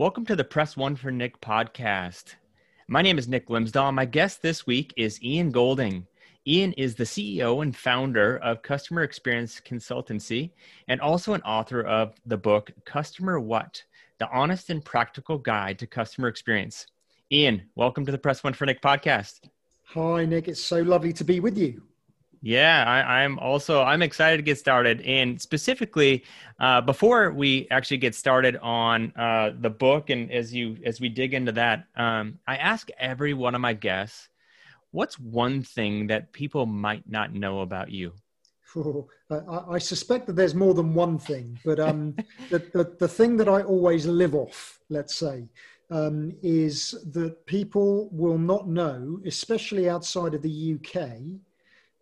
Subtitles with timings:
[0.00, 2.36] Welcome to the Press One for Nick podcast.
[2.88, 3.92] My name is Nick Glimsdahl.
[3.92, 6.06] My guest this week is Ian Golding.
[6.46, 10.52] Ian is the CEO and founder of Customer Experience Consultancy
[10.88, 13.84] and also an author of the book Customer What?
[14.16, 16.86] The Honest and Practical Guide to Customer Experience.
[17.30, 19.50] Ian, welcome to the Press One for Nick podcast.
[19.88, 20.48] Hi, Nick.
[20.48, 21.82] It's so lovely to be with you.
[22.42, 26.24] Yeah, I, am also I'm excited to get started, and specifically
[26.58, 31.10] uh, before we actually get started on uh, the book, and as you as we
[31.10, 34.30] dig into that, um, I ask every one of my guests,
[34.90, 38.12] what's one thing that people might not know about you?
[38.74, 42.14] Oh, I, I, suspect that there's more than one thing, but um,
[42.50, 45.46] the, the the thing that I always live off, let's say,
[45.90, 51.20] um, is that people will not know, especially outside of the UK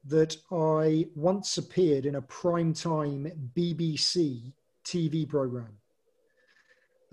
[0.08, 4.52] that I once appeared in a primetime BBC
[4.84, 5.78] TV program.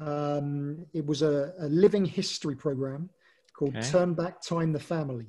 [0.02, 3.10] Um, it was a, a, living history program
[3.54, 3.90] called okay.
[3.90, 5.28] Turn Back Time the Family.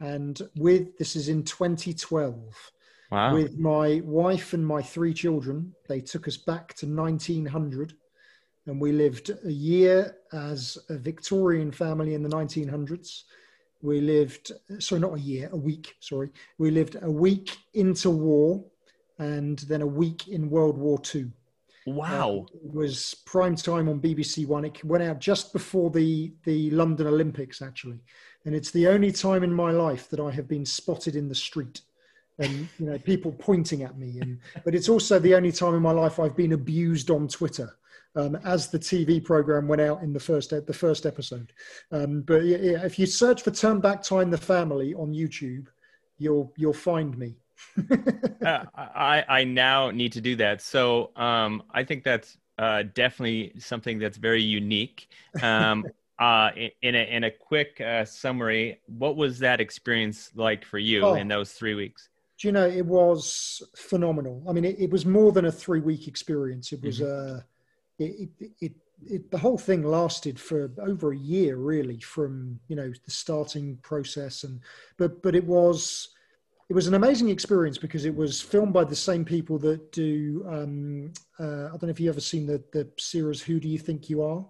[0.00, 2.72] And with this is in 2012.
[3.12, 3.34] Wow.
[3.34, 7.94] With my wife and my three children, they took us back to 1900
[8.66, 13.22] and we lived a year as a Victorian family in the 1900s
[13.82, 16.30] we lived, sorry, not a year, a week, sorry.
[16.58, 18.64] We lived a week into war
[19.18, 21.30] and then a week in World War II.
[21.86, 22.46] Wow.
[22.48, 24.64] Uh, it was prime time on BBC One.
[24.64, 28.00] It went out just before the, the London Olympics, actually.
[28.44, 31.34] And it's the only time in my life that I have been spotted in the
[31.34, 31.82] street
[32.38, 35.82] and you know people pointing at me and but it's also the only time in
[35.82, 37.76] my life I've been abused on Twitter
[38.16, 41.52] um, as the TV program went out in the first the first episode.
[41.92, 45.66] Um, but yeah, if you search for "Turn Back Time: The Family" on YouTube,
[46.18, 47.36] you'll you'll find me.
[48.44, 50.62] uh, I I now need to do that.
[50.62, 55.08] So um, I think that's uh, definitely something that's very unique.
[55.42, 55.84] Um,
[56.18, 56.50] uh,
[56.82, 61.14] in, a in a quick uh, summary, what was that experience like for you oh.
[61.14, 62.08] in those three weeks?
[62.38, 64.42] Do you know it was phenomenal?
[64.48, 66.72] I mean, it, it was more than a three week experience.
[66.72, 67.36] It was mm-hmm.
[67.36, 67.40] uh,
[67.98, 68.72] it, it, it,
[69.06, 73.76] it, the whole thing lasted for over a year, really, from you know the starting
[73.82, 74.60] process, and
[74.96, 76.08] but but it was
[76.68, 80.44] it was an amazing experience because it was filmed by the same people that do.
[80.48, 83.78] Um, uh, I don't know if you've ever seen the the series "Who Do You
[83.78, 84.46] Think You Are,"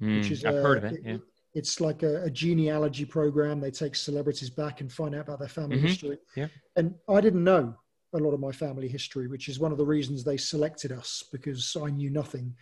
[0.00, 1.02] mm, which is I've uh, heard of it.
[1.04, 1.16] Yeah.
[1.54, 3.60] it's like a, a, genealogy program.
[3.60, 5.86] They take celebrities back and find out about their family mm-hmm.
[5.86, 6.18] history.
[6.34, 6.48] Yeah.
[6.76, 7.74] And I didn't know
[8.14, 11.24] a lot of my family history, which is one of the reasons they selected us
[11.32, 12.54] because I knew nothing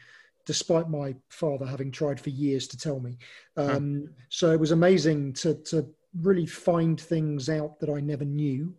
[0.51, 3.17] despite my father having tried for years to tell me.
[3.57, 5.87] Um, So it was amazing to, to
[6.29, 8.75] really find things out that I never knew.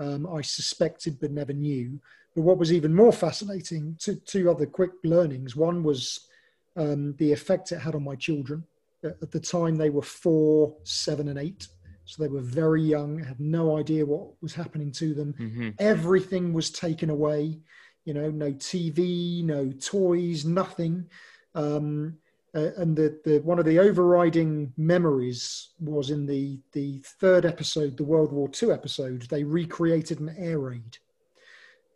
[0.00, 2.00] Um, I suspected but never knew.
[2.34, 5.54] But what was even more fascinating, two, two other quick learnings.
[5.54, 6.26] One was
[6.74, 8.64] um, the effect it had on my children.
[9.04, 11.68] At the time, they were four, seven, and eight.
[12.04, 15.34] So they were very young, had no idea what was happening to them.
[15.38, 15.68] Mm-hmm.
[15.78, 17.60] Everything was taken away
[18.04, 21.08] you know, no TV, no toys, nothing.
[21.54, 22.18] Um,
[22.54, 27.96] uh, and the, the one of the overriding memories was in the the third episode,
[27.96, 29.22] the World War II episode.
[29.22, 30.98] They recreated an air raid,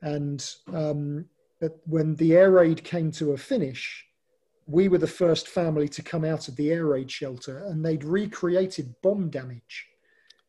[0.00, 1.26] and um,
[1.84, 4.06] when the air raid came to a finish,
[4.66, 8.04] we were the first family to come out of the air raid shelter, and they'd
[8.04, 9.86] recreated bomb damage.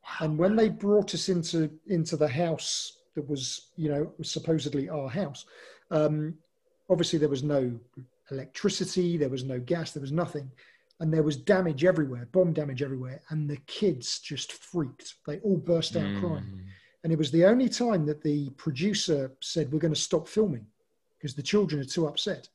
[0.04, 0.28] Wow.
[0.28, 5.10] And when they brought us into into the house that was, you know, supposedly our
[5.10, 5.46] house.
[5.90, 6.36] Um,
[6.88, 7.78] obviously, there was no
[8.30, 10.52] electricity, there was no gas, there was nothing.
[11.00, 13.22] And there was damage everywhere, bomb damage everywhere.
[13.30, 15.16] And the kids just freaked.
[15.26, 16.20] They all burst out mm.
[16.20, 16.62] crying.
[17.04, 20.68] And it was the only time that the producer said, We're going to stop filming
[21.18, 22.50] because the children are too upset.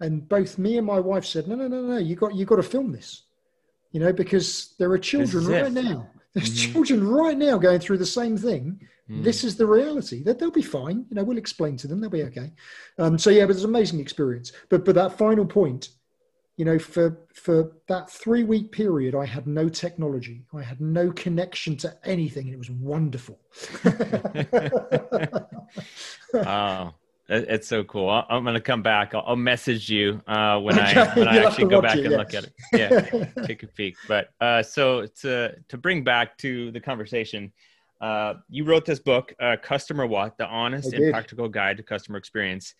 [0.00, 2.56] And both me and my wife said, No, no, no, no, you got, you got
[2.56, 3.22] to film this,
[3.92, 6.10] you know, because there are children right now.
[6.34, 6.72] There's mm-hmm.
[6.72, 9.22] children right now going through the same thing Mm.
[9.22, 10.22] This is the reality.
[10.22, 11.04] That they'll be fine.
[11.10, 12.00] You know, we'll explain to them.
[12.00, 12.52] They'll be okay.
[12.98, 14.52] Um, so yeah, but it's an amazing experience.
[14.70, 15.90] But but that final point,
[16.56, 20.46] you know, for for that three week period, I had no technology.
[20.54, 23.38] I had no connection to anything, and it was wonderful.
[26.34, 26.94] wow.
[27.28, 28.10] It's so cool.
[28.10, 29.14] I'm going to come back.
[29.14, 32.18] I'll, message you uh, when I when I actually go back it, and yes.
[32.18, 33.28] look at it.
[33.38, 33.96] Yeah, take a peek.
[34.06, 37.52] But uh, so to to bring back to the conversation,
[38.00, 42.18] uh, you wrote this book, uh, Customer What: The Honest and Practical Guide to Customer
[42.18, 42.74] Experience,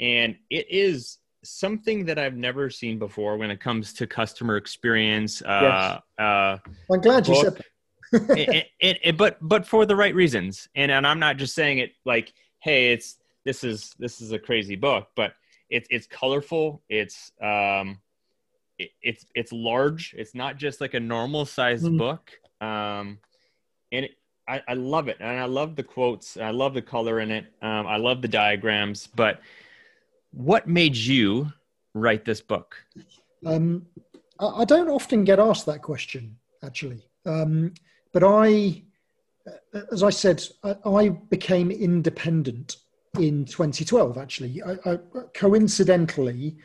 [0.00, 5.42] and it is something that I've never seen before when it comes to customer experience.
[5.42, 6.26] Uh, yes.
[6.26, 6.58] Uh,
[6.90, 7.36] I'm glad book.
[7.36, 8.38] you said.
[8.38, 11.78] it, it, it, but but for the right reasons, and and I'm not just saying
[11.78, 15.34] it like, hey, it's this is this is a crazy book, but
[15.70, 16.82] it's it's colorful.
[16.88, 18.00] It's um,
[18.78, 20.14] it, it's it's large.
[20.16, 21.98] It's not just like a normal sized mm.
[21.98, 22.30] book.
[22.60, 23.18] Um,
[23.92, 24.12] and it,
[24.48, 26.36] I, I love it, and I love the quotes.
[26.36, 27.46] I love the color in it.
[27.62, 29.06] Um, I love the diagrams.
[29.06, 29.40] But
[30.32, 31.52] what made you
[31.94, 32.76] write this book?
[33.46, 33.86] Um,
[34.38, 37.06] I don't often get asked that question, actually.
[37.24, 37.72] Um,
[38.12, 38.82] but I,
[39.90, 42.76] as I said, I, I became independent
[43.18, 44.62] in 2012 actually.
[44.62, 44.98] I, I,
[45.34, 46.56] coincidentally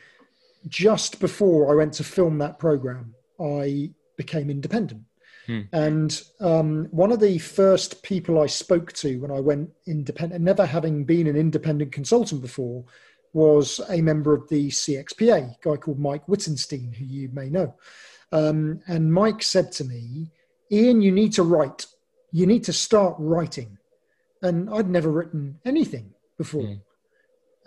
[0.68, 5.02] just before i went to film that program i became independent.
[5.46, 5.60] Hmm.
[5.72, 10.66] and um, one of the first people i spoke to when i went independent never
[10.66, 12.84] having been an independent consultant before
[13.32, 17.74] was a member of the cxpa a guy called mike wittenstein who you may know.
[18.32, 20.30] Um, and mike said to me
[20.70, 21.86] ian you need to write.
[22.32, 23.78] You need to start writing.
[24.42, 26.62] And i'd never written anything before.
[26.62, 26.80] Mm.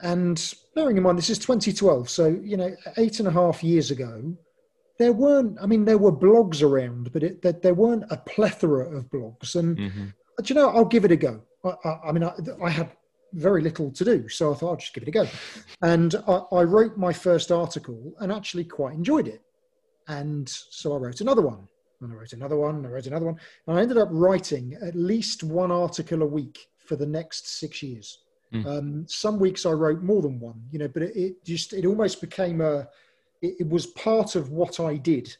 [0.01, 3.91] And bearing in mind, this is 2012, so, you know, eight and a half years
[3.91, 4.35] ago,
[4.97, 8.97] there weren't, I mean, there were blogs around, but it, there, there weren't a plethora
[8.97, 9.55] of blogs.
[9.55, 10.05] And, mm-hmm.
[10.41, 11.41] do you know, I'll give it a go.
[11.63, 12.33] I, I, I mean, I,
[12.63, 12.89] I, had
[13.33, 15.27] very little to do, so I thought I'll just give it a go.
[15.83, 16.15] And
[16.51, 19.41] I, wrote my first article and actually quite enjoyed it.
[20.07, 21.67] And so I wrote another one,
[22.01, 23.37] and I wrote another one, and I wrote another one.
[23.67, 27.81] And I ended up writing at least one article a week for the next six
[27.81, 28.22] years.
[28.53, 28.65] Mm.
[28.67, 31.85] Um, some weeks I wrote more than one, you know, but it, it just it
[31.85, 32.87] almost became a
[33.41, 35.35] it, it, was part of what I did,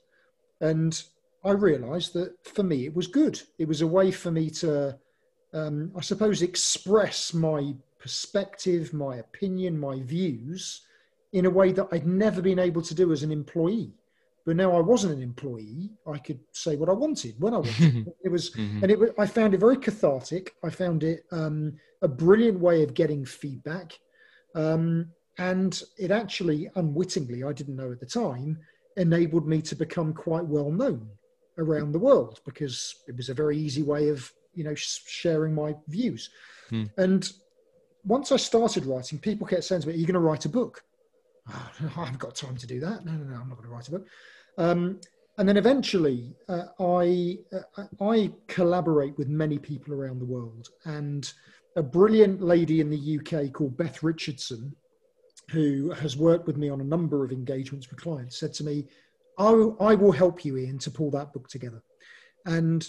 [0.61, 1.01] and
[1.45, 3.39] I realised that for me it was good.
[3.59, 4.97] It was a way for me to,
[5.53, 10.81] um, I suppose, express my perspective, my opinion, my views
[11.33, 13.91] in a way that I'd never been able to do as an employee.
[14.45, 15.91] But now I wasn't an employee.
[16.05, 18.11] I could say what I wanted when I wanted.
[18.23, 18.83] it was, mm-hmm.
[18.83, 18.99] and it.
[19.17, 20.55] I found it very cathartic.
[20.63, 23.97] I found it um, a brilliant way of getting feedback,
[24.55, 25.07] um,
[25.37, 28.59] and it actually, unwittingly, I didn't know at the time,
[28.97, 31.07] enabled me to become quite well known
[31.57, 35.75] around the world because it was a very easy way of, you know, sharing my
[35.87, 36.29] views.
[36.69, 36.85] Hmm.
[36.97, 37.31] And
[38.03, 40.49] once I started writing, people kept saying to me, "Are you going to write a
[40.49, 40.83] book?"
[41.53, 43.05] Oh, I haven't got time to do that.
[43.05, 44.07] No, no, no, I'm not going to write a book.
[44.57, 44.99] Um,
[45.37, 51.31] and then eventually, uh, I uh, I collaborate with many people around the world, and
[51.75, 54.75] a brilliant lady in the UK called Beth Richardson,
[55.49, 58.85] who has worked with me on a number of engagements with clients, said to me,
[59.37, 59.49] I,
[59.79, 61.81] I will help you, Ian, to pull that book together.
[62.45, 62.87] And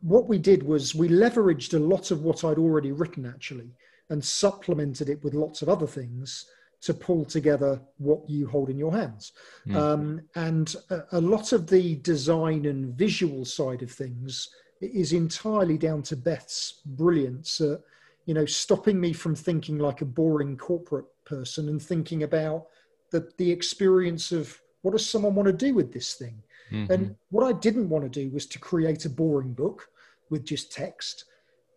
[0.00, 3.70] what we did was we leveraged a lot of what I'd already written actually
[4.10, 6.46] and supplemented it with lots of other things
[6.84, 9.32] to pull together what you hold in your hands.
[9.66, 9.76] Mm.
[9.76, 14.50] Um, and a, a, lot of the design and visual side of things
[14.82, 17.80] is entirely down to Beth's brilliance at,
[18.26, 22.66] you know, stopping me from thinking like a boring corporate person and thinking about
[23.10, 26.42] the, the experience of what does someone want to do with this thing?
[26.70, 26.92] Mm-hmm.
[26.92, 29.88] And what I didn't want to do was to create a boring book
[30.28, 31.24] with just text.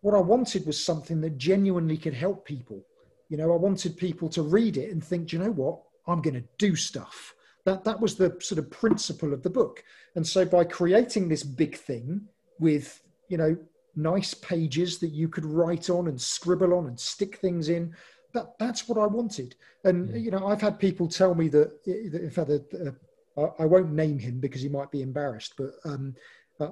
[0.02, 2.84] What I wanted was something that genuinely could help people
[3.28, 5.80] you know, I wanted people to read it and think, you know what?
[6.06, 7.34] I'm going to do stuff.
[7.64, 9.84] That that was the sort of principle of the book.
[10.14, 12.22] And so by creating this big thing
[12.58, 13.56] with, you know,
[13.94, 17.94] nice pages that you could write on and scribble on and stick things in,
[18.32, 19.54] that that's what I wanted.
[19.84, 24.18] And you know, I've had people tell me that, in fact, uh, I won't name
[24.18, 26.14] him because he might be embarrassed, but um,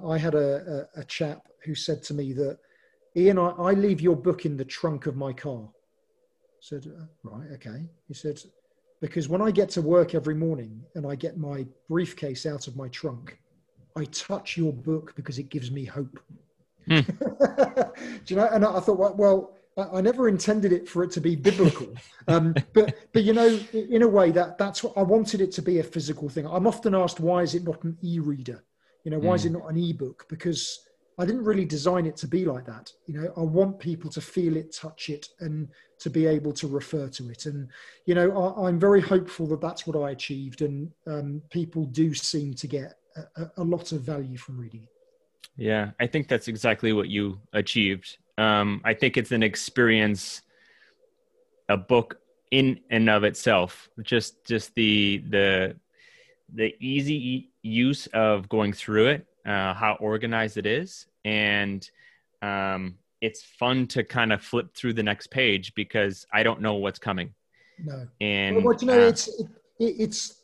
[0.05, 2.57] I had a, a, a, chap who said to me that,
[3.15, 5.69] Ian, I, I leave your book in the trunk of my car
[6.67, 6.85] said,
[7.23, 7.85] right, okay.
[8.07, 8.39] He said,
[8.99, 12.75] because when I get to work every morning and I get my briefcase out of
[12.75, 13.39] my trunk,
[13.95, 16.19] I touch your book because it gives me hope.
[16.87, 16.99] Hmm.
[16.99, 18.49] Do you know?
[18.51, 21.87] And I thought, well, I never intended it for it to be biblical,
[22.27, 25.61] um, but but you know, in a way that that's what I wanted it to
[25.61, 26.47] be a physical thing.
[26.47, 28.63] I'm often asked, why is it not an e-reader?
[29.03, 29.59] You know, why is it hmm.
[29.59, 30.25] not an e-book?
[30.29, 30.87] Because
[31.19, 32.91] I didn't really design it to be like that.
[33.05, 35.67] You know, I want people to feel it, touch it, and
[35.99, 37.45] to be able to refer to it.
[37.45, 37.69] And
[38.05, 42.13] you know, I, am very hopeful that that's what I achieved, and um, people do
[42.13, 42.95] seem to get
[43.35, 44.89] a, a, lot of value from reading it.
[45.55, 48.17] Yeah, I think that's exactly what you achieved.
[48.37, 50.41] Um, I think it's an experience
[51.69, 52.19] a book
[52.51, 53.89] in and of itself.
[54.01, 55.75] Just just the the
[56.53, 61.89] the easy use of going through it, uh, how organized it is, and
[62.41, 66.75] um, it's fun to kind of flip through the next page because I don't know
[66.75, 67.33] what's coming.
[67.83, 70.37] No, and well, you know, uh, it's it, it's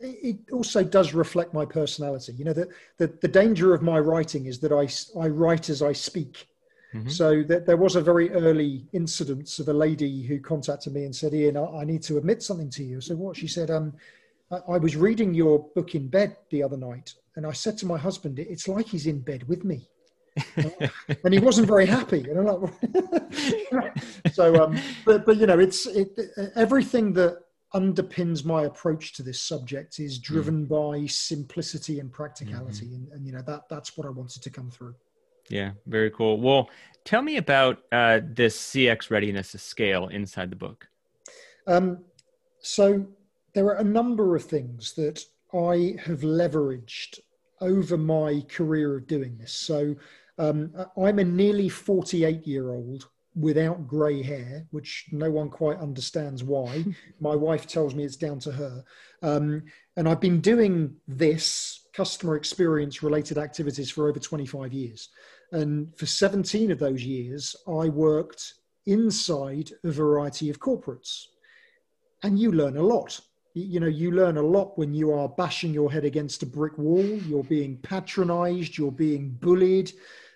[0.00, 2.32] it also does reflect my personality.
[2.32, 4.88] You know, the, the, the danger of my writing is that I,
[5.20, 6.46] I write as I speak.
[6.94, 7.08] Mm-hmm.
[7.08, 11.14] So that there was a very early incident of a lady who contacted me and
[11.14, 13.00] said, Ian, I, I need to admit something to you.
[13.00, 13.92] So what she said, um,
[14.50, 17.86] I, I, was reading your book in bed the other night, and I said to
[17.86, 19.88] my husband, it's like he's in bed with me.
[21.24, 22.20] And he wasn't very happy.
[22.28, 22.70] And I'm
[23.72, 23.96] like,
[24.32, 26.18] so, um, but, but, you know, it's it,
[26.54, 27.38] everything that
[27.74, 30.68] underpins my approach to this subject is driven mm.
[30.68, 32.86] by simplicity and practicality.
[32.86, 32.94] Mm-hmm.
[32.94, 34.94] And, and, you know, that that's what I wanted to come through.
[35.48, 36.40] Yeah, very cool.
[36.40, 36.70] Well,
[37.04, 40.88] tell me about uh, this CX readiness scale inside the book.
[41.66, 42.04] Um,
[42.60, 43.06] so
[43.54, 47.18] there are a number of things that I have leveraged
[47.60, 49.52] over my career of doing this.
[49.52, 49.96] So
[50.40, 56.42] um, I'm a nearly 48 year old without grey hair, which no one quite understands
[56.42, 56.84] why.
[57.20, 58.82] my wife tells me it's down to her.
[59.22, 59.64] Um,
[59.96, 65.10] and I've been doing this customer experience related activities for over 25 years.
[65.52, 68.54] And for 17 of those years, I worked
[68.86, 71.26] inside a variety of corporates.
[72.22, 73.20] And you learn a lot.
[73.54, 76.78] You know, you learn a lot when you are bashing your head against a brick
[76.78, 79.92] wall, you're being patronized, you're being bullied.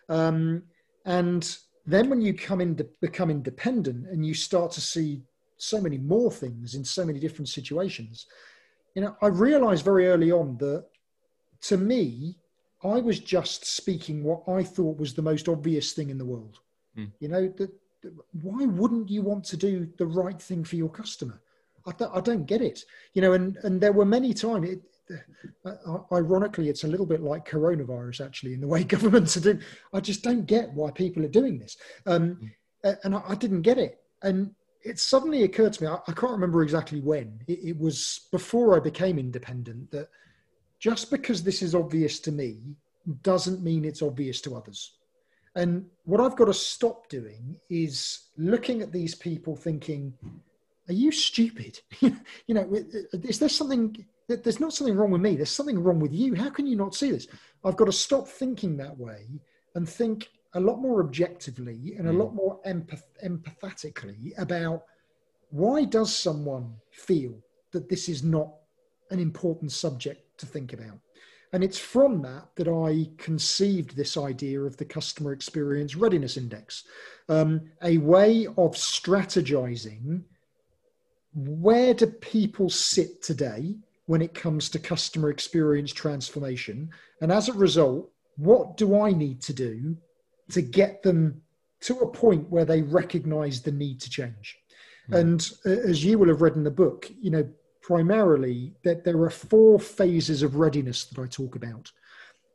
[0.09, 0.63] Um,
[1.05, 1.57] and
[1.87, 5.23] then when you come in become independent and you start to see
[5.57, 8.27] so many more things in so many different situations,
[8.95, 10.85] you know, I realized very early on that
[11.63, 12.37] to me,
[12.83, 16.59] I was just speaking what I thought was the most obvious thing in the world.
[16.97, 17.11] Mm.
[17.19, 17.71] You know, that
[18.43, 21.41] why wouldn't you want to do the right thing for your customer?
[21.87, 22.85] I, th- I don't get it.
[23.15, 24.69] You know, and and there were many times.
[24.69, 24.83] It,
[26.13, 29.63] ironically, it's a little bit like coronavirus, actually, in the way governments are doing.
[29.93, 32.39] I just don't get why people are doing this, um,
[32.85, 32.97] mm.
[33.05, 34.01] and I, I, didn't get it.
[34.23, 35.89] And it suddenly occurred to me.
[35.89, 37.41] I, I can't remember exactly when.
[37.47, 40.09] It, it was before I became independent that
[40.79, 42.59] just because this is obvious to me
[43.23, 44.97] doesn't mean it's obvious to others.
[45.57, 50.13] And what I've got to stop doing is looking at these people thinking,
[50.89, 51.81] are you stupid?
[52.01, 52.15] you
[52.49, 52.69] know,
[53.13, 56.35] is there something, there's not something wrong with me, there's something wrong with you.
[56.35, 57.27] How can you not see this?
[57.65, 59.27] I've got to stop thinking that way
[59.75, 62.37] and think a lot more objectively and a lot mm.
[62.37, 64.85] more empath- empathetically about
[65.51, 67.35] why does someone feel
[67.73, 68.53] that this is not
[69.11, 70.99] an important subject to think about.
[71.53, 76.85] And it's from that that I conceived this idea of the Customer Experience Readiness Index,
[77.29, 80.23] um, a way of strategizing
[81.35, 86.91] where do people sit today when it comes to customer experience transformation?
[87.21, 89.97] And as a result, what do I need to do
[90.51, 91.41] to get them
[91.83, 94.59] to a point where they recognize the need to change?
[95.11, 95.19] Mm.
[95.19, 97.49] And uh, as you will have read in the book, you know,
[97.83, 101.91] primarily that there are four phases of readiness that I talk about.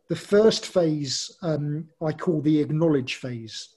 [0.08, 3.76] The first phase um, I call the acknowledge phase.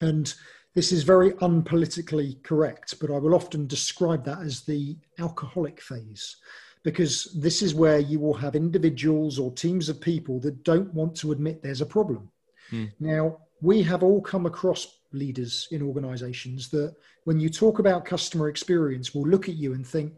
[0.00, 0.32] And
[0.74, 6.36] this is very unpolitically correct, but I will often describe that as the alcoholic phase
[6.82, 11.14] because this is where you will have individuals or teams of people that don't want
[11.16, 12.30] to admit there's a problem.
[12.70, 12.86] Hmm.
[13.00, 16.94] Now, we have all come across leaders in organizations that
[17.24, 20.12] when you talk about customer experience will look at you and think,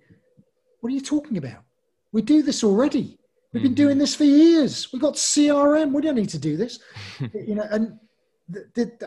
[0.80, 1.62] what are you talking about?
[2.12, 3.18] We do this already.
[3.52, 3.76] We've been mm-hmm.
[3.76, 4.92] doing this for years.
[4.92, 5.92] We've got CRM.
[5.92, 6.78] We don't need to do this.
[7.34, 7.98] you know, and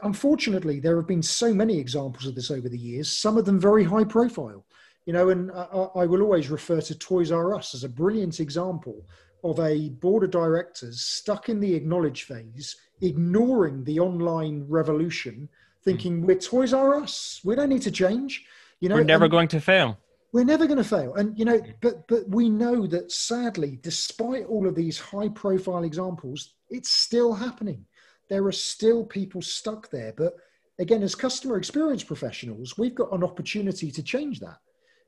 [0.04, 3.10] unfortunately, there have been so many examples of this over the years.
[3.10, 4.66] Some of them very high profile.
[5.06, 8.40] You know, and I, I will always refer to Toys R Us as a brilliant
[8.40, 9.06] example
[9.44, 15.50] of a board of directors stuck in the acknowledge phase, ignoring the online revolution,
[15.84, 16.26] thinking mm.
[16.26, 17.42] we're Toys R Us.
[17.44, 18.46] We don't need to change.
[18.80, 19.98] You know, we're never and, going to fail
[20.34, 24.46] we're never going to fail and you know but but we know that sadly despite
[24.48, 27.86] all of these high profile examples it's still happening
[28.30, 30.34] there are still people stuck there but
[30.80, 34.58] again as customer experience professionals we've got an opportunity to change that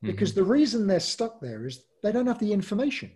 [0.06, 0.42] because mm-hmm.
[0.42, 3.12] the reason they're stuck there is they don't have the information.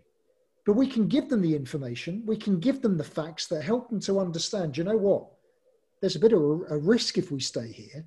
[0.66, 2.24] But we can give them the information.
[2.26, 5.28] We can give them the facts that help them to understand you know what?
[6.02, 8.06] There's a bit of a, risk if we stay here.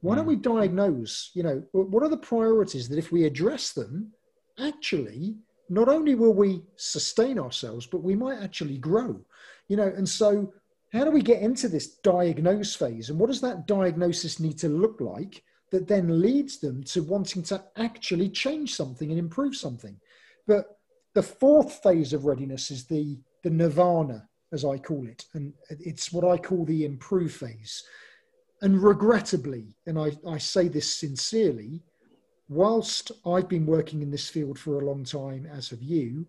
[0.00, 0.30] Why don't hmm.
[0.30, 4.12] we diagnose, you know, what are the priorities that if we address them,
[4.58, 5.36] actually,
[5.68, 9.20] not only will we sustain ourselves, but we might actually grow,
[9.68, 10.52] you know, and so
[10.92, 13.08] how do we get into this diagnose phase?
[13.08, 15.42] And what does that diagnosis need to look like
[15.72, 19.98] that then leads them to wanting to actually change something and improve something.
[20.46, 20.78] But
[21.14, 25.24] the fourth phase of readiness is the, the nirvana, as I call it.
[25.32, 27.82] And it's what I call the improve phase.
[28.60, 31.82] And regrettably, and I, I say this sincerely,
[32.48, 36.26] whilst I've been working in this field for a long time, as have you,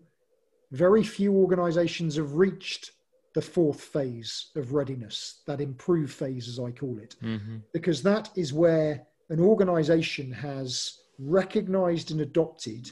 [0.72, 2.92] very few organizations have reached
[3.34, 7.58] the fourth phase of readiness, that improve phase, as I call it, mm-hmm.
[7.72, 12.90] because that is where an organization has recognized and adopted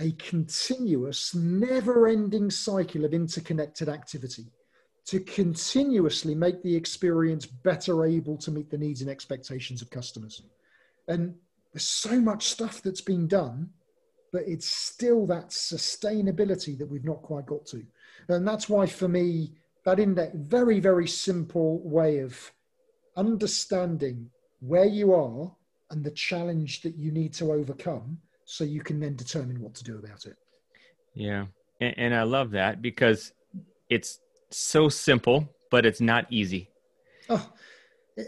[0.00, 4.46] a continuous, never ending cycle of interconnected activity
[5.04, 10.42] to continuously make the experience better able to meet the needs and expectations of customers.
[11.08, 11.34] And
[11.72, 13.70] there's so much stuff that's been done,
[14.32, 17.84] but it's still that sustainability that we've not quite got to.
[18.28, 19.52] And that's why, for me,
[19.84, 22.52] that index, very, very simple way of
[23.16, 25.50] understanding where you are
[25.90, 29.84] and the challenge that you need to overcome so you can then determine what to
[29.84, 30.36] do about it.
[31.14, 31.46] Yeah.
[31.80, 33.32] And, and I love that because
[33.88, 36.70] it's so simple, but it's not easy.
[37.28, 37.50] Oh,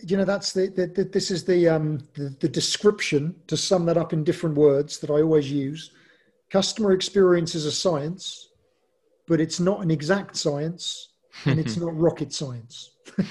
[0.06, 3.87] you know, that's the, the, the this is the, um, the, the description to sum
[3.87, 5.90] that up in different words that I always use.
[6.50, 8.50] Customer experience is a science,
[9.26, 11.10] but it's not an exact science
[11.44, 12.92] and it's not rocket science.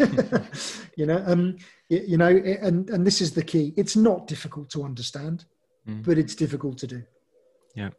[0.95, 1.57] you know, um,
[1.89, 3.73] you, know, and and this is the key.
[3.77, 5.45] It's not difficult to understand,
[5.87, 6.03] mm.
[6.03, 7.03] but it's difficult to do.
[7.75, 7.89] Yeah.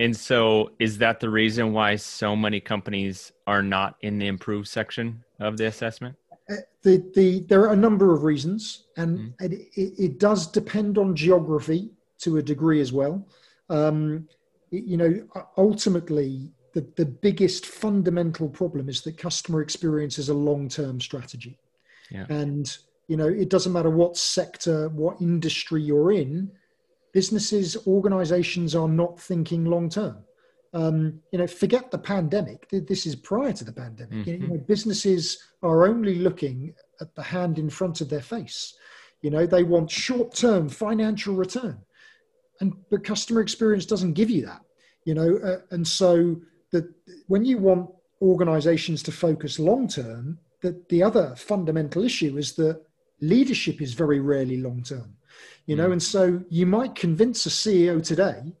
[0.00, 4.68] And so, is that the reason why so many companies are not in the improved
[4.68, 6.16] section of the assessment?
[6.50, 9.32] Uh, the, the, there are a number of reasons, and mm.
[9.40, 13.24] it, it, it, does depend on geography to a degree as well.
[13.68, 14.28] Um,
[14.70, 15.24] you know,
[15.56, 21.58] ultimately, the, the biggest fundamental problem is that customer experience is a long-term strategy.
[22.10, 22.26] Yeah.
[22.28, 22.74] And,
[23.08, 26.50] you know, it doesn't matter what sector, what industry you're in,
[27.12, 30.16] businesses, organizations are not thinking long-term.
[30.74, 32.66] Um, you know, forget the pandemic.
[32.70, 34.26] This is prior to the pandemic.
[34.26, 34.42] Mm-hmm.
[34.42, 38.74] You know, businesses are only looking at the hand in front of their face.
[39.20, 41.78] You know, they want short-term financial return,
[42.60, 44.62] and but customer experience doesn't give you that.
[45.04, 46.40] You know, uh, and so
[46.72, 46.84] that
[47.28, 52.82] when you want organizations to focus long term, that the other fundamental issue is that
[53.20, 55.16] leadership is very rarely long term.
[55.66, 55.92] You know, mm.
[55.92, 58.52] and so you might convince a CEO today,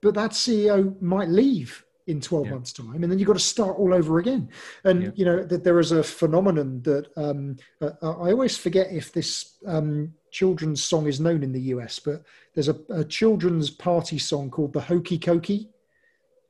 [0.00, 2.52] but that CEO might leave in 12 yeah.
[2.52, 4.48] months time and then you've got to start all over again
[4.84, 5.10] and yeah.
[5.14, 9.56] you know that there is a phenomenon that um, uh, i always forget if this
[9.66, 12.22] um, children's song is known in the us but
[12.54, 15.68] there's a, a children's party song called the hokey cokey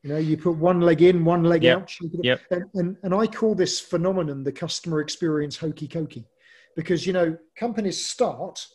[0.03, 1.83] you know, you put one leg in, one leg yep.
[1.83, 1.97] out.
[2.23, 2.41] Yep.
[2.51, 6.25] And, and, and I call this phenomenon the customer experience hokey cokey
[6.75, 8.67] because, you know, companies start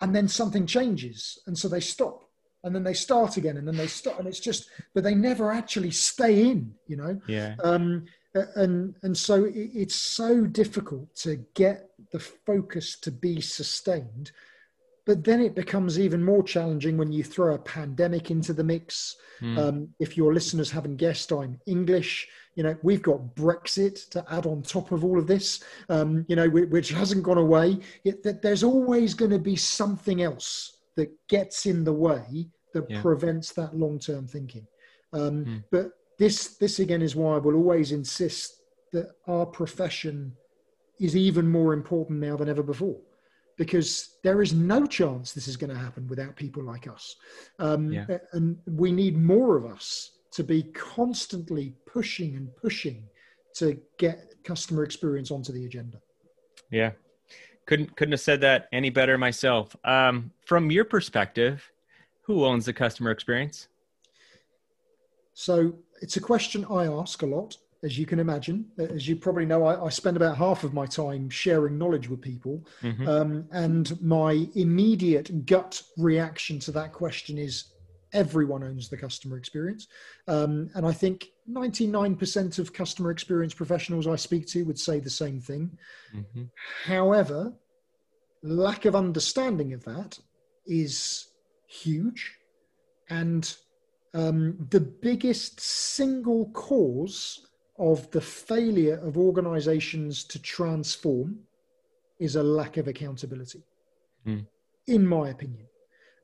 [0.00, 1.38] and then something changes.
[1.46, 2.24] And so they stop
[2.64, 4.18] and then they start again and then they stop.
[4.18, 7.20] And it's just, but they never actually stay in, you know?
[7.26, 7.56] Yeah.
[7.62, 14.32] Um, and, and so it, it's so difficult to get the focus to be sustained
[15.10, 19.16] but then it becomes even more challenging when you throw a pandemic into the mix.
[19.42, 19.58] Mm.
[19.58, 22.28] Um, if your listeners haven't guessed, I'm English.
[22.54, 25.64] You know, we've got Brexit to add on top of all of this.
[25.88, 27.80] Um, you know, which hasn't gone away.
[28.04, 33.02] It, there's always going to be something else that gets in the way that yeah.
[33.02, 34.64] prevents that long-term thinking.
[35.12, 35.64] Um, mm.
[35.72, 40.36] But this, this again, is why I will always insist that our profession
[41.00, 43.00] is even more important now than ever before
[43.60, 47.16] because there is no chance this is going to happen without people like us.
[47.58, 48.06] Um, yeah.
[48.32, 53.02] And we need more of us to be constantly pushing and pushing
[53.56, 56.00] to get customer experience onto the agenda.
[56.70, 56.92] Yeah.
[57.66, 59.76] Couldn't couldn't have said that any better myself.
[59.84, 61.70] Um, from your perspective,
[62.22, 63.68] who owns the customer experience?
[65.34, 68.66] So it's a question I ask a lot as you can imagine.
[68.78, 72.20] As you probably know, I, I spend about half of my time sharing knowledge with
[72.20, 72.66] people.
[72.82, 73.08] Mm-hmm.
[73.08, 77.72] Um, and my immediate gut reaction to that question is
[78.12, 79.86] everyone owns the customer experience.
[80.28, 85.10] Um, and I think 99% of customer experience professionals I speak to would say the
[85.10, 85.70] same thing.
[86.14, 86.44] Mm-hmm.
[86.84, 87.52] However,
[88.42, 90.18] lack of understanding of that
[90.66, 91.28] is
[91.66, 92.36] huge.
[93.08, 93.54] And
[94.12, 97.46] um, the biggest single cause
[97.80, 101.38] of the failure of organizations to transform
[102.18, 103.62] is a lack of accountability,
[104.26, 104.46] mm.
[104.86, 105.66] in my opinion.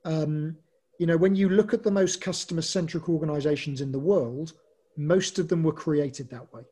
[0.04, 0.56] Um,
[0.98, 4.52] you know, when you look at the most customer centric organizations in the world,
[4.98, 6.62] most of them were created that way.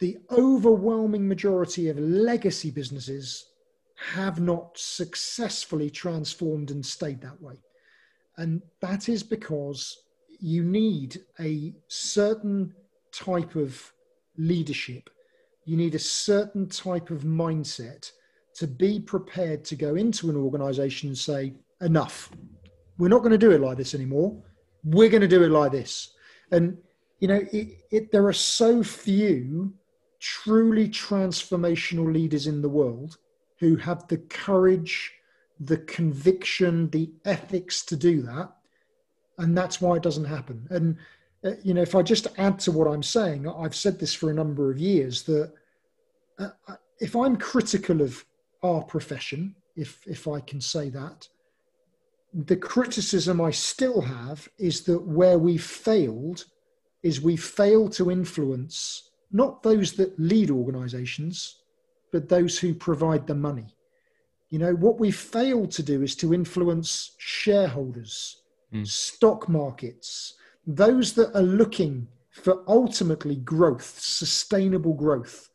[0.00, 3.46] The overwhelming majority of legacy businesses
[4.14, 7.56] have not successfully transformed and stayed that way.
[8.38, 9.98] And that is because
[10.40, 12.74] you need a certain
[13.12, 13.92] type of
[14.36, 15.10] leadership,
[15.64, 18.10] you need a certain type of mindset
[18.54, 22.30] to be prepared to go into an organization and say, enough.
[22.98, 24.36] We're not going to do it like this anymore.
[24.84, 26.14] We're going to do it like this.
[26.50, 26.76] And,
[27.20, 29.72] you know, it, it, there are so few
[30.18, 33.16] truly transformational leaders in the world
[33.58, 35.12] who have the courage,
[35.60, 38.52] the conviction, the ethics to do that.
[39.38, 40.66] And that's why it doesn't happen.
[40.70, 40.96] And,
[41.62, 44.34] you know, if I just add to what I'm saying, I've said this for a
[44.34, 45.52] number of years that
[46.38, 48.24] uh, uh, if I'm critical of
[48.62, 51.28] our profession, if, if I can say that,
[52.32, 56.44] the criticism I still have is that where we failed
[57.02, 61.62] is we failed to influence not those that lead organizations,
[62.12, 63.74] but those who provide the money.
[64.50, 68.86] You know, what we failed to do is to influence shareholders, mm.
[68.86, 70.34] stock markets,
[70.66, 75.48] those that are looking for ultimately growth, sustainable growth.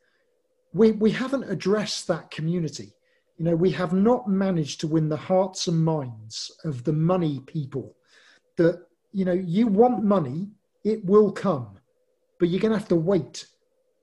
[0.72, 2.92] We, we haven't addressed that community.
[3.38, 7.40] You know, we have not managed to win the hearts and minds of the money
[7.46, 7.96] people
[8.56, 10.48] that, you know, you want money,
[10.84, 11.78] it will come,
[12.38, 13.46] but you're going to have to wait,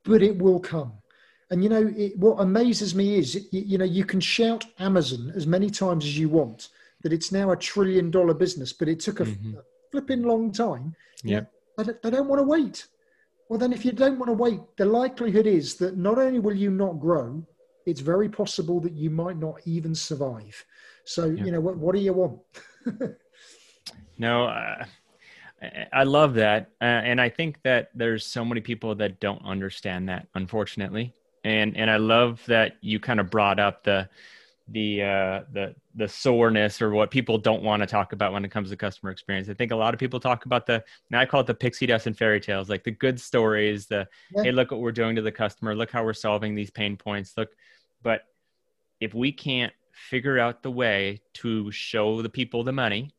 [0.04, 0.94] but it will come.
[1.50, 5.32] And you know, it, what amazes me is, you, you know, you can shout Amazon
[5.36, 6.70] as many times as you want
[7.04, 9.58] that it's now a trillion dollar business, but it took a, mm-hmm.
[9.58, 9.62] a
[9.94, 10.96] flipping long time.
[11.24, 11.42] Yeah.
[11.78, 12.88] They don't, they don't want to wait.
[13.48, 16.56] Well, then, if you don't want to wait, the likelihood is that not only will
[16.56, 17.46] you not grow,
[17.86, 20.66] it's very possible that you might not even survive.
[21.06, 21.44] So, yeah.
[21.44, 22.40] you know, what, what do you want?
[24.18, 24.86] no, uh,
[25.92, 26.72] I love that.
[26.82, 31.76] Uh, and I think that there's so many people that don't understand that, unfortunately and
[31.78, 34.10] and I love that you kind of brought up the
[34.70, 38.52] the uh, the the soreness or what people don't want to talk about when it
[38.52, 39.50] comes to customer experience.
[39.50, 41.86] I think a lot of people talk about the now I call it the pixie
[41.86, 44.44] dust and fairy tales, like the good stories, the yeah.
[44.44, 47.34] hey, look what we're doing to the customer, look how we're solving these pain points,
[47.38, 47.50] look.
[48.02, 48.22] But
[49.02, 53.12] if we can't figure out the way to show the people the money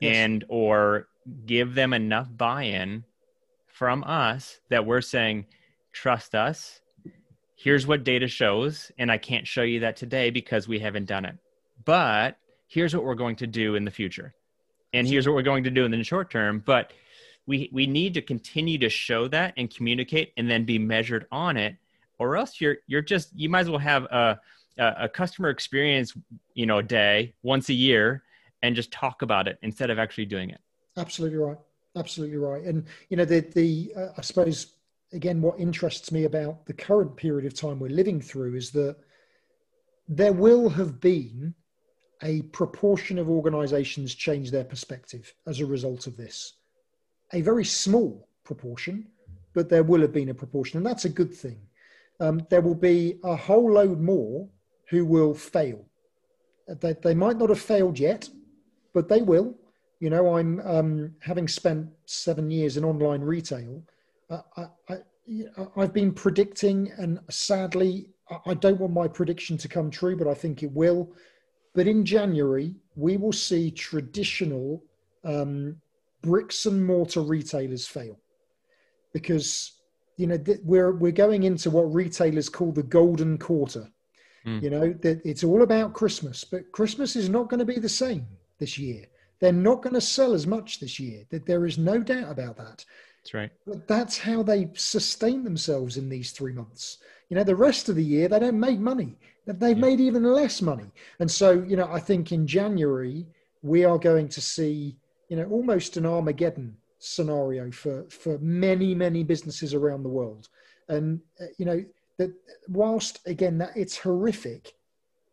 [0.00, 0.14] yes.
[0.14, 1.08] and or
[1.46, 3.02] give them enough buy-in
[3.66, 5.46] from us that we're saying
[5.92, 6.80] trust us
[7.56, 11.24] here's what data shows and i can't show you that today because we haven't done
[11.24, 11.36] it.
[11.84, 12.38] But
[12.68, 14.34] here's what we're going to do in the future.
[14.92, 16.62] And here's what we're going to do in the short term.
[16.64, 16.92] But
[17.46, 21.56] we we need to continue to show that and communicate and then be measured on
[21.56, 21.76] it
[22.18, 24.40] or else you're you're just you might as well have a
[24.78, 26.12] a customer experience
[26.54, 28.22] you know day once a year
[28.62, 30.60] and just talk about it instead of actually doing it.
[30.96, 31.58] Absolutely right.
[31.94, 32.64] Absolutely right.
[32.64, 34.75] And you know the the uh, i suppose
[35.12, 38.96] again, what interests me about the current period of time we're living through is that
[40.08, 41.54] there will have been
[42.22, 46.54] a proportion of organizations change their perspective as a result of this.
[47.32, 49.08] A very small proportion,
[49.52, 51.58] but there will have been a proportion, and that's a good thing.
[52.20, 54.48] Um, there will be a whole load more
[54.88, 55.84] who will fail.
[56.68, 58.28] They, they might not have failed yet,
[58.94, 59.54] but they will.
[60.00, 63.82] You know, I'm um, having spent seven years in online retail.
[64.30, 64.96] I, I,
[65.76, 68.08] I've been predicting, and sadly,
[68.44, 71.12] I don't want my prediction to come true, but I think it will.
[71.74, 74.82] But in January, we will see traditional
[75.24, 75.76] um,
[76.22, 78.18] bricks and mortar retailers fail
[79.12, 79.72] because
[80.16, 83.88] you know we're we're going into what retailers call the golden quarter.
[84.44, 84.62] Mm.
[84.62, 87.88] You know that it's all about Christmas, but Christmas is not going to be the
[87.88, 88.26] same
[88.58, 89.04] this year.
[89.38, 91.24] They're not going to sell as much this year.
[91.30, 92.84] That there is no doubt about that.
[93.26, 93.50] That's right.
[93.66, 96.98] But that's how they sustain themselves in these three months.
[97.28, 99.18] You know, the rest of the year they don't make money.
[99.46, 99.82] They've yeah.
[99.82, 100.92] made even less money.
[101.18, 103.26] And so, you know, I think in January
[103.62, 104.96] we are going to see,
[105.28, 110.48] you know, almost an Armageddon scenario for for many many businesses around the world.
[110.88, 111.84] And uh, you know,
[112.18, 112.32] that
[112.68, 114.72] whilst again that it's horrific,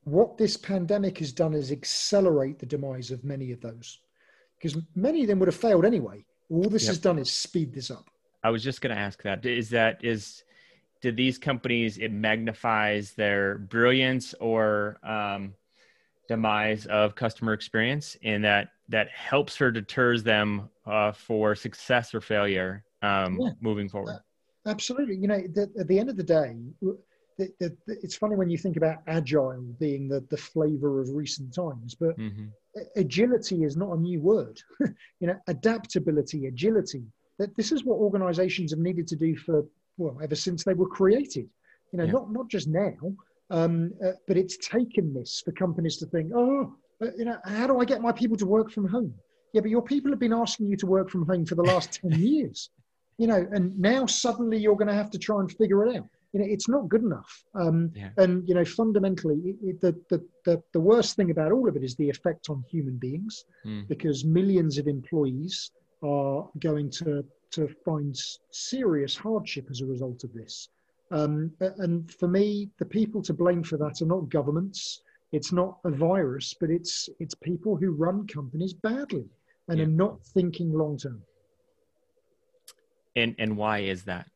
[0.06, 4.00] what this pandemic has done is accelerate the demise of many of those
[4.58, 6.90] because many of them would have failed anyway all this yep.
[6.90, 8.10] has done is speed this up.
[8.44, 9.46] I was just going to ask that.
[9.46, 10.44] Is that is
[11.02, 15.54] did these companies it magnifies their brilliance or um,
[16.28, 22.22] demise of customer experience, and that that helps or deters them uh, for success or
[22.22, 23.50] failure um, yeah.
[23.62, 24.20] moving forward?
[24.66, 25.16] Absolutely.
[25.16, 26.56] You know, the, at the end of the day,
[27.38, 31.54] the, the, it's funny when you think about agile being the, the flavor of recent
[31.54, 32.46] times, but mm-hmm.
[32.96, 34.60] agility is not a new word.
[35.20, 37.04] you know, adaptability, agility.
[37.40, 39.66] That this is what organizations have needed to do for
[39.98, 41.50] well ever since they were created.
[41.92, 42.12] You know, yeah.
[42.12, 42.94] not not just now.
[43.50, 47.68] Um, uh, but it's taken this for companies to think, oh, uh, you know, how
[47.68, 49.14] do I get my people to work from home?
[49.54, 51.94] Yeah, but your people have been asking you to work from home for the last
[52.02, 52.70] 10 years,
[53.18, 56.08] you know, and now suddenly you're going to have to try and figure it out.
[56.34, 57.44] You know, it's not good enough.
[57.56, 58.10] Um, yeah.
[58.18, 61.76] And, you know, fundamentally, it, it, the, the, the, the worst thing about all of
[61.76, 63.88] it is the effect on human beings mm.
[63.88, 65.72] because millions of employees
[66.04, 68.16] are going to, to find
[68.52, 70.70] serious hardship as a result of this.
[71.12, 75.02] Um, and for me, the people to blame for that are not governments.
[75.32, 79.26] It's not a virus, but it's it's people who run companies badly
[79.68, 79.86] and yeah.
[79.86, 81.22] are not thinking long term.
[83.16, 84.28] And and why is that?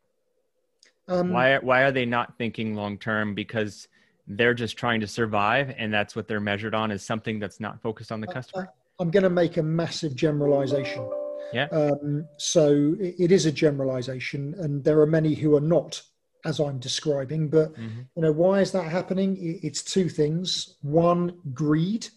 [1.08, 3.34] Um, why why are they not thinking long term?
[3.34, 3.88] Because
[4.28, 7.82] they're just trying to survive, and that's what they're measured on is something that's not
[7.82, 8.70] focused on the customer.
[9.00, 11.10] I, am going to make a massive generalization.
[11.54, 11.68] Yeah.
[11.72, 16.02] Um, so it, it is a generalization, and there are many who are not
[16.46, 17.50] as I'm describing.
[17.50, 18.02] But mm-hmm.
[18.16, 19.38] you know, why is that happening?
[19.40, 20.78] It's two things.
[20.82, 22.08] One, greed.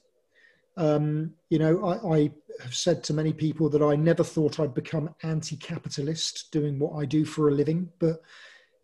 [0.76, 2.30] Um, you know, I, I,
[2.62, 7.06] have said to many people that I never thought I'd become anti-capitalist doing what I
[7.06, 7.88] do for a living.
[7.98, 8.20] But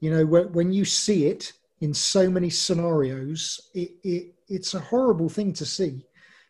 [0.00, 4.80] you know, when, when you see it in so many scenarios, it, it, it's a
[4.80, 6.04] horrible thing to see.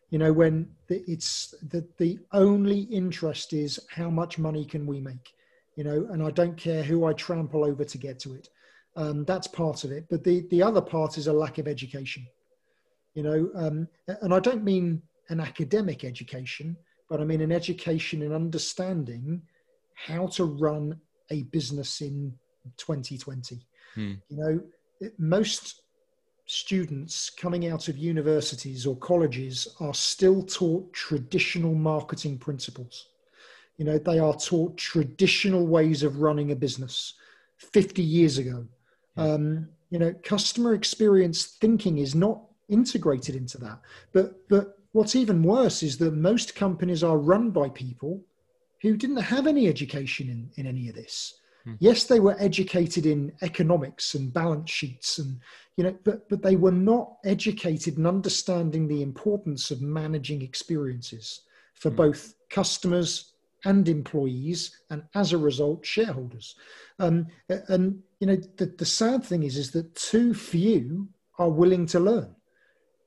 [0.09, 5.33] You know, when it's that the only interest is how much money can we make.
[5.75, 8.49] You know, and I don't care who I trample over to get to it.
[8.95, 10.05] Um, that's part of it.
[10.09, 12.25] But the, the other part is a lack of education.
[13.13, 13.87] You know, um,
[14.21, 16.77] and I don't mean an academic education,
[17.09, 19.41] but I mean an education in understanding
[19.93, 22.33] how to run a business in
[22.77, 23.59] 2020.
[23.95, 24.13] Hmm.
[24.29, 25.81] You know, most
[26.45, 33.09] students coming out of universities or colleges are still taught traditional marketing principles.
[33.77, 37.13] You know, they are taught traditional ways of running a business
[37.57, 38.65] 50 years ago.
[39.17, 43.79] Um, you know, customer experience thinking is not integrated into that.
[44.13, 48.21] But but what's even worse is that most companies are run by people
[48.81, 51.39] who didn't have any education in, in any of this.
[51.67, 51.73] Hmm.
[51.79, 55.39] Yes, they were educated in economics and balance sheets and
[55.75, 61.41] you know, but but they were not educated in understanding the importance of managing experiences
[61.73, 61.97] for hmm.
[61.97, 63.33] both customers
[63.65, 66.55] and employees, and as a result, shareholders.
[66.99, 67.27] Um,
[67.67, 71.99] and you know, the, the sad thing is, is that too few are willing to
[71.99, 72.33] learn.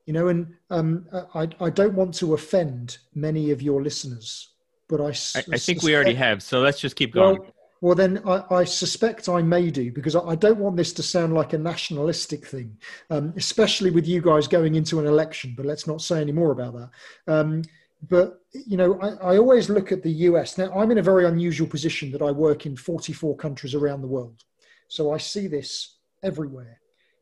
[0.05, 4.49] You know, and um, I, I don't want to offend many of your listeners,
[4.87, 6.43] but I, I, I think suspect, we already have.
[6.43, 7.39] So let's just keep going.
[7.39, 11.03] Well, well then I, I, suspect I may do because I, don't want this to
[11.03, 12.77] sound like a nationalistic thing,
[13.09, 15.55] um, especially with you guys going into an election.
[15.57, 16.89] But let's not say any more about that.
[17.27, 17.63] Um,
[18.07, 20.57] but you know, I, I, always look at the US.
[20.57, 24.07] Now, I'm in a very unusual position that I work in 44 countries around the
[24.07, 24.43] world,
[24.87, 26.79] so I see this everywhere.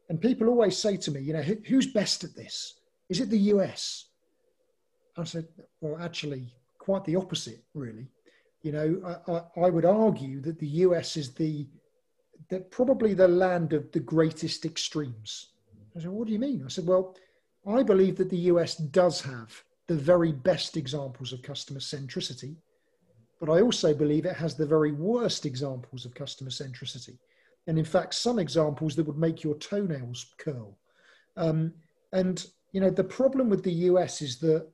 [0.09, 2.79] And people always say to me, you know, who's best at this?
[3.09, 4.07] Is it the US?
[5.17, 5.47] I said,
[5.81, 8.07] well, actually, quite the opposite, really.
[8.61, 11.67] You know, I, I, would argue that the US is the
[12.49, 15.51] that probably the land of the greatest extremes.
[15.95, 16.63] I said, what do you mean?
[16.65, 17.15] I said, well,
[17.67, 22.55] I believe that the US does have the very best examples of customer centricity,
[23.39, 27.17] but I also believe it has the very worst examples of customer centricity.
[27.67, 30.77] And in fact, some examples that would make your toenails curl.
[31.37, 31.73] Um,
[32.11, 34.67] and, you know, the problem with the US is that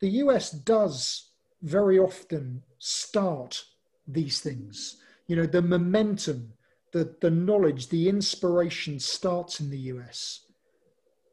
[0.00, 1.29] the US does
[1.62, 3.64] very often start
[4.06, 4.96] these things.
[5.26, 6.52] You know, the momentum,
[6.92, 10.46] the, the knowledge, the inspiration starts in the US.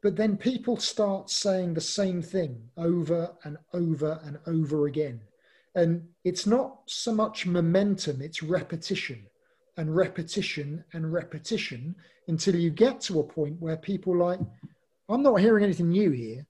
[0.02, 5.20] But then people start saying the same thing over and over and over again.
[5.74, 9.26] And it's not so much momentum, it's repetition
[9.76, 11.94] and repetition and repetition
[12.26, 14.40] until you get to a point where people like,
[15.08, 16.46] I'm not hearing anything new here,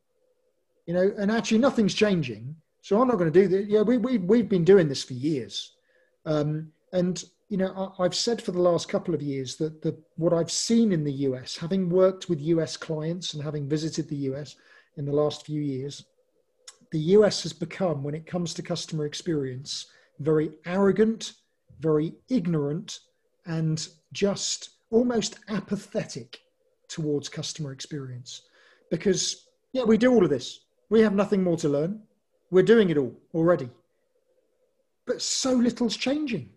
[0.86, 2.56] you know, and actually nothing's changing.
[2.88, 3.66] So I'm not going to do that.
[3.68, 5.76] Yeah, we, we, we've been doing this for years.
[6.24, 9.94] Um, and you know, I, have said for the last couple of years that the,
[10.16, 14.30] what I've seen in the US, having worked with US clients and having visited the
[14.30, 14.56] US
[14.96, 16.06] in the last few years,
[16.90, 19.88] the US has become, when it comes to customer experience,
[20.20, 21.34] very arrogant,
[21.80, 23.00] very ignorant,
[23.44, 26.38] and just almost apathetic
[26.88, 28.48] towards customer experience.
[28.90, 30.60] Because, yeah, we do all of this.
[30.88, 32.00] We have nothing more to learn.
[32.50, 33.70] We're doing it all already.
[35.06, 36.50] But so little's changing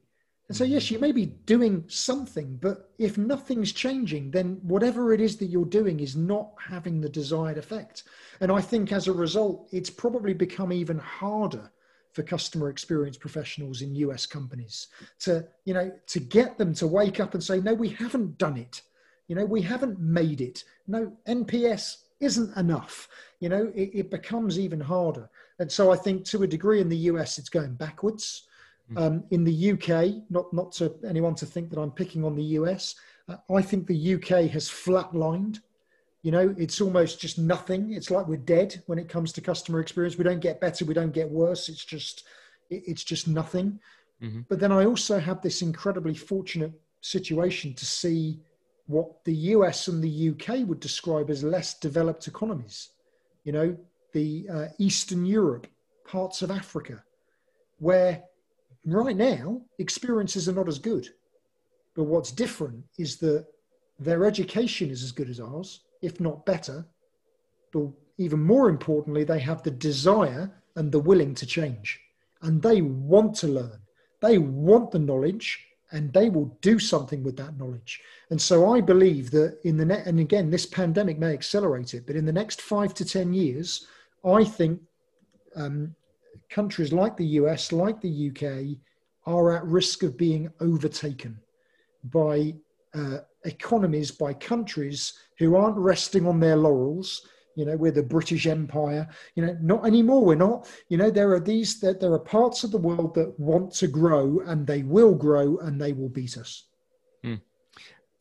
[0.51, 5.21] and so, yes, you may be doing something, but if nothing's changing, then whatever it
[5.21, 8.04] is that you're doing is not having the desired effect.
[8.41, 11.71] And I think as a result, it's probably become even harder
[12.12, 14.88] for customer experience professionals in US companies
[15.19, 18.58] to, you know, to get them to wake up and say, no, we haven't done
[18.58, 18.82] it.
[19.30, 20.65] You know, we haven't made it.
[20.86, 23.08] No, NPS isn't enough.
[23.39, 25.30] You know, it, it becomes even harder.
[25.59, 28.47] And so I think to a degree in the US, it's going backwards.
[28.89, 28.97] Hmm.
[28.97, 32.43] Um, in the UK, not, not to anyone to think that I'm picking on the
[32.59, 32.95] US,
[33.27, 35.59] uh, I think the UK has flatlined.
[36.23, 37.93] You know, it's almost just nothing.
[37.93, 40.17] It's like we're dead when it comes to customer experience.
[40.17, 41.69] We don't get better, we don't get worse.
[41.69, 42.25] It's just,
[42.69, 43.79] it's just nothing.
[44.21, 44.41] Mm-hmm.
[44.49, 48.39] But then I also have this incredibly fortunate situation to see
[48.85, 52.89] what the US and the UK would describe as less developed economies.
[53.43, 53.77] You know,
[54.13, 55.67] the uh, Eastern Europe,
[56.08, 57.04] parts of Africa,
[57.80, 58.24] where
[58.86, 61.10] right now experiences are not as good.
[61.95, 63.45] But what's different is that
[64.00, 66.86] their education is as good as ours, if not better.
[67.71, 72.00] But even more importantly, they have the desire and the willing to change.
[72.41, 73.80] And they want to learn.
[74.21, 78.02] They want the knowledge and they will do something with that knowledge.
[78.30, 82.08] And so I believe that in the net, and again, this pandemic may accelerate it,
[82.08, 83.88] but in the next five to 10 years,
[84.25, 84.79] I think
[85.55, 85.95] um,
[86.49, 88.77] countries like the US, like the UK,
[89.25, 91.39] are at risk of being overtaken
[92.05, 92.53] by
[92.93, 97.27] uh, economies, by countries who aren't resting on their laurels.
[97.55, 99.07] You know, we're the British Empire.
[99.36, 100.23] You know, not anymore.
[100.23, 100.69] We're not.
[100.89, 101.79] You know, there are these.
[101.81, 105.57] That there are parts of the world that want to grow, and they will grow,
[105.57, 106.67] and they will beat us.
[107.23, 107.36] Hmm.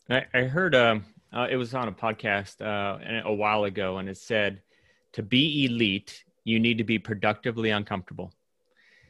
[0.09, 0.75] I, I, heard.
[0.75, 4.63] Um, uh, it was on a podcast uh, a while ago, and it said,
[5.13, 8.33] "To be elite, you need to be productively uncomfortable."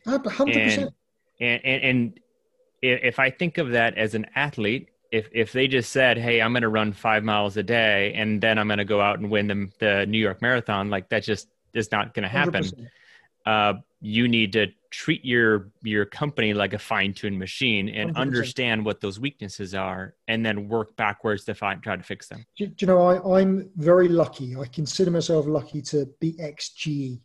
[0.07, 0.95] Hundred percent.
[1.41, 2.21] And, and and
[2.83, 6.53] if I think of that as an athlete, if if they just said, "Hey, I'm
[6.53, 9.31] going to run five miles a day, and then I'm going to go out and
[9.31, 12.65] win the the New York Marathon," like that just is not going to happen.
[13.47, 18.17] Uh, you need to treat your your company like a fine-tuned machine and 100%.
[18.17, 22.45] understand what those weaknesses are, and then work backwards to find try to fix them.
[22.57, 24.57] Do, do you know, I, I'm very lucky.
[24.57, 27.21] I consider myself lucky to be ex GE,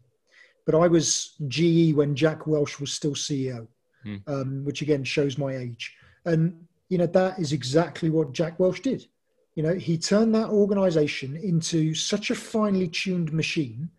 [0.66, 3.68] but I was GE when Jack Welch was still CEO,
[4.04, 4.18] hmm.
[4.28, 5.96] um, which again shows my age.
[6.26, 9.08] And you know, that is exactly what Jack Welch did.
[9.56, 13.90] You know, he turned that organization into such a finely tuned machine.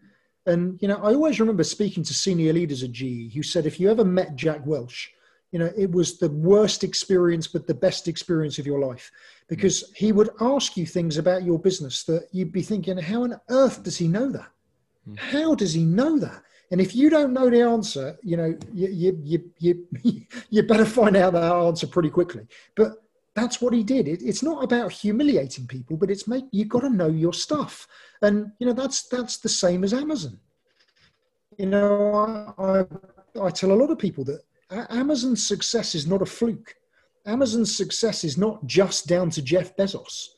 [0.46, 3.80] And, you know, I always remember speaking to senior leaders at GE who said, if
[3.80, 5.12] you ever met Jack Welch,
[5.52, 9.10] you know, it was the worst experience, but the best experience of your life
[9.48, 13.40] because he would ask you things about your business that you'd be thinking, how on
[13.48, 14.48] earth does he know that?
[15.04, 15.14] Hmm.
[15.16, 16.42] How does he know that?
[16.70, 19.20] And if you don't know the answer, you know, you, you,
[19.58, 22.46] you, you, you better find out that answer pretty quickly.
[22.74, 23.02] But
[23.36, 24.08] that's what he did.
[24.08, 27.86] It, it's not about humiliating people, but it's make you got to know your stuff.
[28.22, 30.40] And, you know, that's, that's the same as Amazon.
[31.56, 32.80] You know, I,
[33.38, 34.40] I, I tell a lot of people that
[34.90, 36.74] Amazon's success is not a fluke.
[37.26, 40.28] Amazon's success is not just down to Jeff Bezos.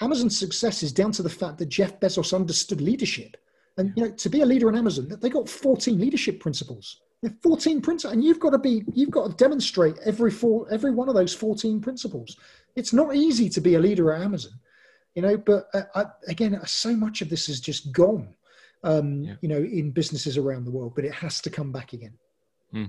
[0.00, 3.36] Amazon's success is down to the fact that Jeff Bezos understood leadership
[3.76, 7.00] and you know, to be a leader in Amazon, they got 14 leadership principles.
[7.30, 11.08] 14 principles, and you've got to be, you've got to demonstrate every four, every one
[11.08, 12.36] of those 14 principles.
[12.76, 14.52] It's not easy to be a leader at Amazon,
[15.14, 15.36] you know.
[15.36, 18.34] But uh, I, again, so much of this is just gone,
[18.82, 19.34] um, yeah.
[19.40, 20.94] you know, in businesses around the world.
[20.94, 22.14] But it has to come back again.
[22.72, 22.86] Hmm.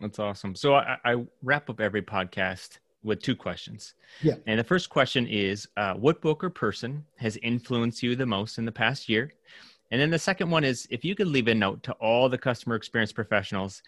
[0.00, 0.54] That's awesome.
[0.54, 3.94] So I, I wrap up every podcast with two questions.
[4.20, 4.34] Yeah.
[4.46, 8.58] And the first question is, uh, what book or person has influenced you the most
[8.58, 9.32] in the past year?
[9.90, 12.38] And then the second one is if you could leave a note to all the
[12.38, 13.82] customer experience professionals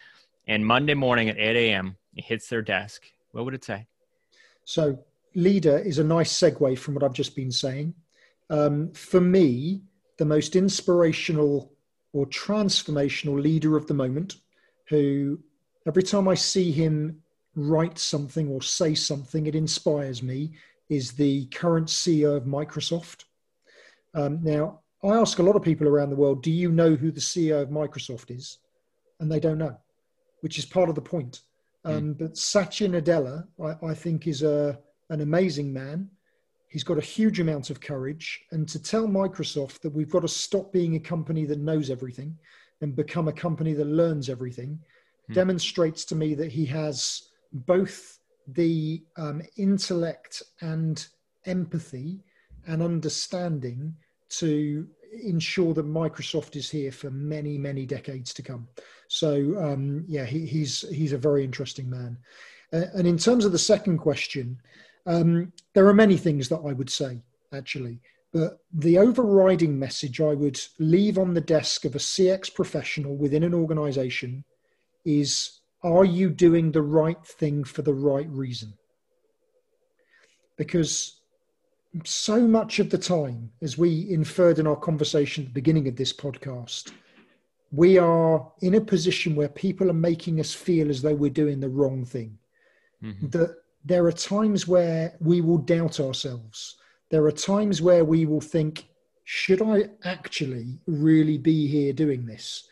[0.47, 1.97] and Monday morning at 8 a.m.
[2.15, 3.85] it hits their desk, what would it say?
[4.65, 5.03] So,
[5.35, 7.93] leader is a nice segue from what I've just been saying.
[8.49, 9.81] Um, for me,
[10.17, 11.71] the most inspirational
[12.13, 14.37] or transformational leader of the moment,
[14.87, 15.39] who
[15.87, 17.21] every time I see him
[17.55, 20.53] write something or say something, it inspires me,
[20.89, 23.25] is the current CEO of Microsoft.
[24.15, 27.11] Um, now, I ask a lot of people around the world, do you know who
[27.11, 28.57] the CEO of Microsoft is?
[29.19, 29.77] And they don't know,
[30.41, 31.41] which is part of the point.
[31.85, 31.97] Mm.
[31.97, 34.77] Um, but Satya Nadella, I, I think, is a,
[35.09, 36.09] an amazing man.
[36.67, 38.41] He's got a huge amount of courage.
[38.51, 42.37] And to tell Microsoft that we've got to stop being a company that knows everything
[42.81, 44.79] and become a company that learns everything
[45.29, 45.33] mm.
[45.33, 51.07] demonstrates to me that he has both the um, intellect and
[51.45, 52.19] empathy
[52.67, 53.95] and understanding
[54.29, 54.87] to
[55.23, 58.67] ensure that Microsoft is here for many, many decades to come.
[59.07, 62.17] So um, yeah, he, he's he's a very interesting man.
[62.71, 64.61] Uh, and in terms of the second question,
[65.05, 67.21] um, there are many things that I would say
[67.53, 67.99] actually,
[68.31, 73.43] but the overriding message I would leave on the desk of a CX professional within
[73.43, 74.43] an organization
[75.05, 78.73] is: Are you doing the right thing for the right reason?
[80.57, 81.18] Because
[82.03, 85.95] so much of the time, as we inferred in our conversation at the beginning of
[85.95, 86.91] this podcast,
[87.71, 91.59] we are in a position where people are making us feel as though we're doing
[91.59, 92.37] the wrong thing.
[93.03, 93.29] Mm-hmm.
[93.29, 96.77] That there are times where we will doubt ourselves.
[97.09, 98.87] There are times where we will think,
[99.23, 102.67] should I actually really be here doing this?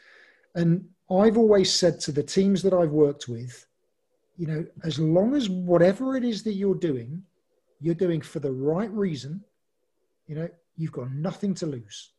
[0.55, 3.65] And I've always said to the teams that I've worked with,
[4.38, 7.24] you know, as long as whatever it is that you're doing,
[7.80, 9.43] you're doing for the right reason,
[10.28, 12.11] you know, you've got nothing to lose.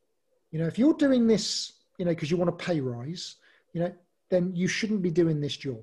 [0.50, 3.36] You know, if you're doing this, you know, because you want a pay rise,
[3.72, 3.92] you know,
[4.30, 5.80] then you shouldn't be doing this job.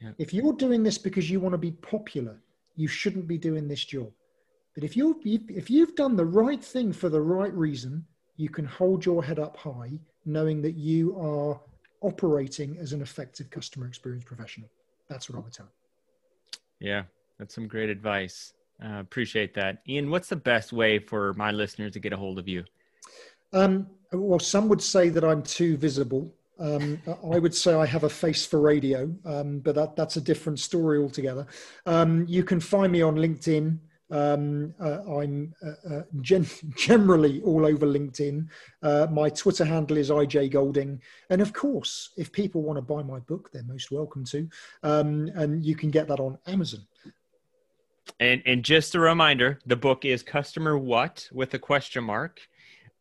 [0.00, 0.10] Yeah.
[0.18, 2.40] If you're doing this because you want to be popular,
[2.76, 4.10] you shouldn't be doing this job.
[4.74, 8.04] But if you've if you've done the right thing for the right reason,
[8.36, 9.92] you can hold your head up high,
[10.24, 11.60] knowing that you are
[12.00, 14.68] operating as an effective customer experience professional.
[15.08, 15.70] That's what I would tell.
[16.80, 17.04] Yeah,
[17.38, 18.52] that's some great advice.
[18.82, 19.82] Uh, appreciate that.
[19.88, 22.64] Ian, what's the best way for my listeners to get a hold of you?
[23.52, 26.34] Um, well, some would say that I'm too visible.
[26.58, 30.20] Um, I would say I have a face for radio, um, but that, that's a
[30.20, 31.46] different story altogether.
[31.86, 33.78] Um, you can find me on LinkedIn.
[34.10, 36.46] Um, uh, I'm uh, uh, gen-
[36.76, 38.46] generally all over LinkedIn.
[38.82, 41.00] Uh, my Twitter handle is IJ Golding.
[41.30, 44.48] And of course, if people want to buy my book, they're most welcome to.
[44.84, 46.86] Um, and you can get that on Amazon.
[48.20, 52.40] And, and just a reminder the book is Customer What with a question mark.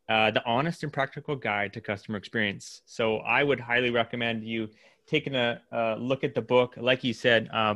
[0.10, 2.82] Uh, the honest and practical guide to customer experience.
[2.86, 4.70] So I would highly recommend you
[5.08, 6.76] taking a, a look at the book.
[6.76, 7.76] Like you said, uh,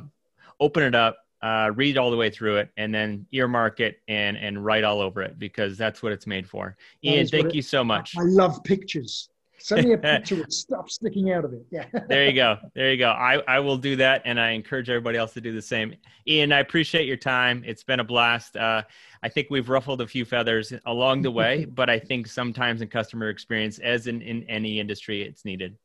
[0.59, 4.37] open it up, uh, read all the way through it, and then earmark it and
[4.37, 6.75] and write all over it because that's what it's made for.
[7.03, 8.15] Ian, thank it, you so much.
[8.17, 9.29] I love pictures.
[9.59, 11.65] Send me a picture with stuff sticking out of it.
[11.71, 11.85] Yeah.
[12.07, 12.57] there you go.
[12.75, 13.09] There you go.
[13.09, 14.21] I, I will do that.
[14.25, 15.95] And I encourage everybody else to do the same.
[16.27, 17.63] Ian, I appreciate your time.
[17.65, 18.55] It's been a blast.
[18.55, 18.83] Uh,
[19.23, 22.87] I think we've ruffled a few feathers along the way, but I think sometimes in
[22.87, 25.75] customer experience, as in, in any industry, it's needed.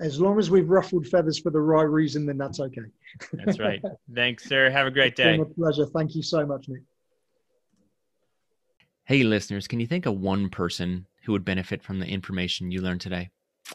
[0.00, 2.82] As long as we've ruffled feathers for the right reason, then that's okay.
[3.32, 3.82] that's right.
[4.14, 4.70] Thanks, sir.
[4.70, 5.34] Have a great day.
[5.34, 5.86] It's been a pleasure.
[5.86, 6.82] Thank you so much, Nick.
[9.06, 12.80] Hey, listeners, can you think of one person who would benefit from the information you
[12.80, 13.28] learned today?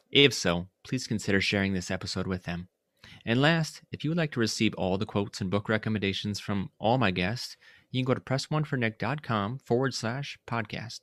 [0.09, 2.67] If so, please consider sharing this episode with them.
[3.27, 6.71] And last, if you would like to receive all the quotes and book recommendations from
[6.79, 7.55] all my guests,
[7.91, 11.01] you can go to pressonefornick.com forward slash podcast.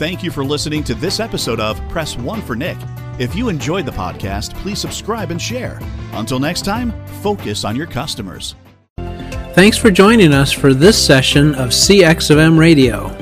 [0.00, 2.78] Thank you for listening to this episode of Press One for Nick.
[3.20, 5.78] If you enjoyed the podcast, please subscribe and share.
[6.14, 6.92] Until next time,
[7.22, 8.56] focus on your customers.
[9.54, 13.21] Thanks for joining us for this session of CX FM Radio.